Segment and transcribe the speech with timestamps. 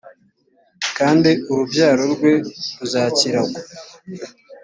[0.97, 2.33] kandi urubyaro rwe
[2.77, 3.59] ruzakiragwa